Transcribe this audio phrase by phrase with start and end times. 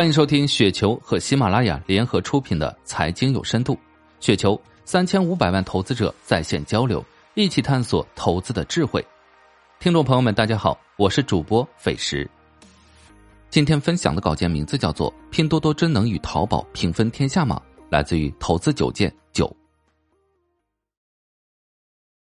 [0.00, 3.74] 欢迎收听雪球和喜马拉雅联合出品的《财经有深度》，
[4.18, 9.06] 雪球三千五百万投资者在线交流，一起探索投资的智慧。
[9.78, 12.26] 听众朋友们，大家好，我是主播费时。
[13.50, 19.54] 今天分享的稿件名字叫做《拼多多真能与淘宝平分天下吗》，来自于投资九件九。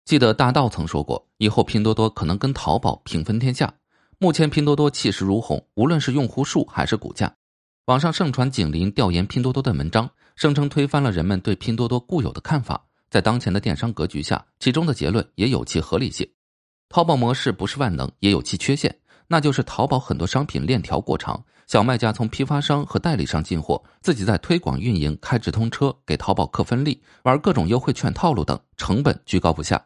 [0.07, 3.71] 记得大道曾说过，以后拼多多可能跟淘宝平分天下。
[4.17, 7.31] 目前拼多多气势如虹，无论是用户数还是股价。
[7.87, 12.85] 网上盛传景林调研拼多多的文章，声称推翻了人们对拼多多固有的看法。
[13.11, 16.29] 在当前的电商格局下，其中的结论也有其合理性。
[16.89, 18.93] 淘宝模式不是万能，也有其缺陷，
[19.29, 29.81] 那就是淘宝很多商品链条过长，小卖家从批发商和代理商进货，自己在推广运营、开直通车、给淘宝客分利、玩各种优惠券套路等，成本居高不下。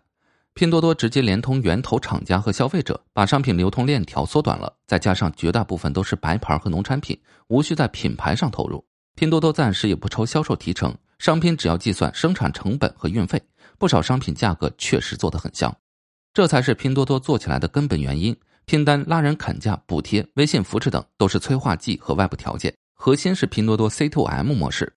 [0.61, 4.71] 拼多多直接连通源头厂家和消费者，把商品流通链条缩短了。
[4.87, 8.85] 再加上绝大部分都是白牌和农产品，无需在品牌上投入。
[9.17, 13.43] 拼多多暂时也不抽销售提成，商品只要计算生产成本和运费。
[13.79, 15.75] 不少商品价格确实做得很香，
[16.35, 18.37] 这才是拼多多做起来的根本原因。
[18.67, 24.93] 拼单拉人砍价、补贴、微信扶持等都是催化剂和外部条件，核心是拼多多 C to M 模式。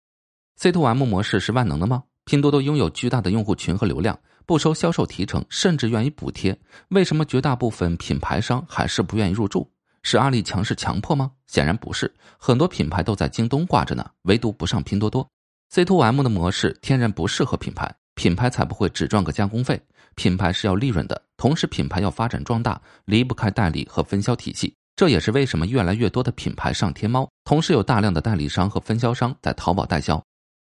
[0.55, 2.01] C to M 模式是万能的吗？
[2.25, 4.17] 拼多多拥有巨大的用户群和流量。
[4.51, 9.71] 不收销售提成，甚至愿意补贴，为什么绝大部分品牌商还是不愿意入驻？
[10.03, 11.31] 是阿里强势强迫吗？
[11.47, 15.25] 显然不是，很多品牌都在京东挂着呢，唯独不上拼多多。
[15.69, 19.81] C to M 的模式天然不适合品牌，品牌才不会只赚个加工费，
[20.15, 24.75] 品牌是要利润的，同时品牌要发展壮大，离不开代理和分销体系。
[24.97, 30.21] 这也是为什么越来越多的品牌上天猫，同时有大量的代理商和分销商在淘宝代销。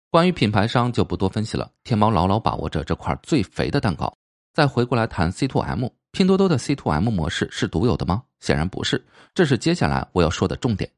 [0.10, 4.12] 关于品牌商就不多分析了，天猫牢牢把握着这块最肥的蛋糕。
[4.54, 8.24] 再回过来谈 C to M，拼多多的 C to M 模式是独有的吗？
[8.40, 10.90] 显然不是，这是接下来我要说的重点。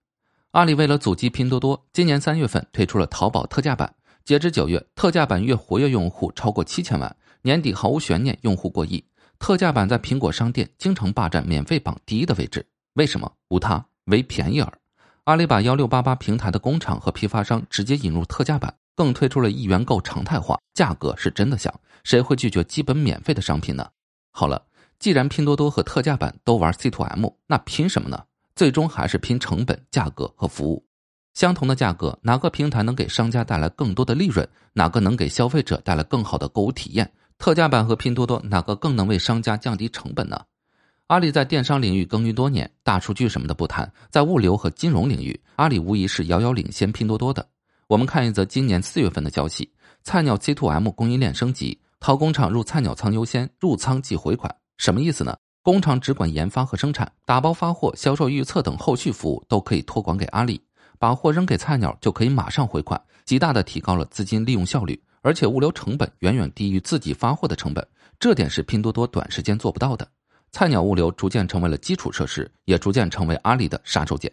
[0.51, 3.93] 阿里为了阻击拼多多，今年三月份推出了淘宝特价版，
[4.23, 9.03] 截至九月，特价版月活跃用户超过七千万，年底毫无悬念，用户过亿。
[9.39, 13.31] 特价版在苹果商店经常霸占免费榜第一的位置，为什么？
[13.49, 14.71] 无他，唯便宜耳。
[15.23, 18.75] 阿里把幺六八八平台的工厂和批发商直接引入特价版。
[18.99, 21.73] 更推出了一元购常态化，价格是真的香，
[22.03, 23.87] 谁会拒绝基本免费的商品呢？
[24.29, 24.61] 好了，
[24.99, 28.21] 既然拼多多和特价版都玩 C to M，那拼什么呢？
[28.57, 30.85] 最终还是拼成本、价格和服务。
[31.33, 34.45] 相同的价格，哪个平台能给商家带来更多的利润？
[34.73, 37.09] 哪个能给消费者带来更好的购物体验？
[37.37, 40.41] 特价版和拼多多哪个更能为商家降低成本呢？
[41.07, 47.47] 阿里在电商领域耕耘多年，大数据什么的不谈，在物流和金融领域，阿里无疑是遥遥领先拼多多的。
[47.89, 49.67] 我们看一则今年四月份的消息：
[50.03, 54.55] 菜鸟 C to M 供应链升级，淘工厂入菜鸟仓优先，入仓即回款。
[54.77, 55.35] 什么意思呢？
[55.63, 60.61] 工厂只管研发和生产，打包发货、销售预测等后续服务都可以托管给阿里，
[60.99, 67.83] 把货扔给菜鸟就可以马上回款，极大的提高了资金利用效率，而且物流成本远远低于自己发货的成本，
[68.19, 70.07] 这点是拼多多短时间做不到的。
[70.51, 74.31] 菜鸟物流逐渐成为了基础设施，也逐渐成为阿里的杀手锏。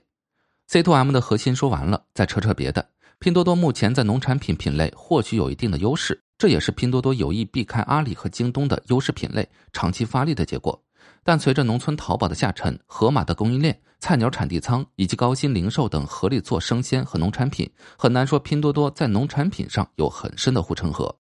[0.68, 2.86] C to M 的核心说完了，再扯扯别的。
[3.18, 10.80] 拼多多目前在农产品品类或许有一定的优势，这也是拼多多有意避开阿里和京东的优势品类，长期发力的结果。
[11.24, 17.68] 但随着农村淘宝的下沉、盒马的供应链、菜鸟产地仓以及高新零售等合力做生鲜和农产品，
[17.98, 21.12] 很难说拼多多在农产品上有很深的护城河。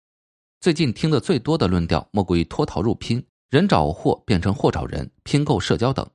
[0.60, 6.06] 最近听得最多的论调莫过于脱淘入拼，人找货变成货找人，拼购社交等。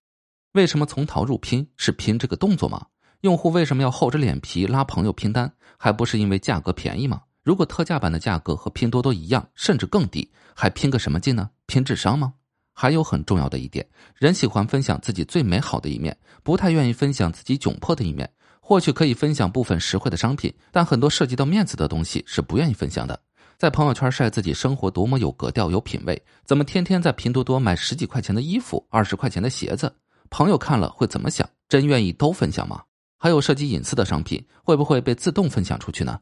[0.53, 2.85] 为什么从淘入拼是拼这个动作吗？
[3.21, 5.53] 用户为什么要厚着脸皮拉朋友拼单？
[5.77, 7.21] 还不是因为价格便宜吗？
[7.43, 11.51] 如果特价版的价格和拼多多一样，甚至更低，还拼个什么劲呢？
[11.67, 12.33] 拼智商吗？
[12.73, 18.31] 还有很重要的一点，人喜欢分享自己最美好的一面，不太愿意分享自己窘迫的一面。
[18.59, 23.21] 或许可以分享部分实惠的商品，但很多涉及到面子的东西是不愿意分享的。
[23.59, 29.95] 在朋友圈晒自己生活多么有格调、有品味，怎么天天在拼多多买十几块钱的衣服、二十块钱的鞋子？
[30.31, 31.47] 朋友看了会怎么想？
[31.69, 32.83] 真愿意都分享吗？
[33.23, 36.19] 还有涉及隐私的商品，会不会被自动分享出去呢？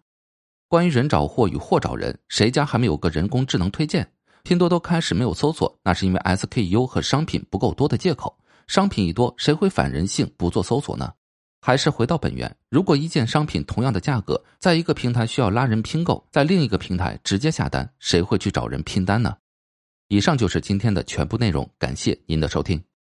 [0.67, 4.13] 关于人找货与货找人，谁家还没有个人工智能推荐？
[4.43, 8.37] 拼多多开始没有搜索，那是因为 SKU 和商品不够多的借口。
[8.67, 11.13] 商品一多，谁会反人性不做搜索呢？
[11.61, 19.37] 还是回到本源，如果一件商品同样的价格，在一个平台需要拉人拼购，在另一个平台直接下单，谁会去找人拼单呢？
[20.09, 22.83] 以上就是今天的全部内容，感谢您的收听。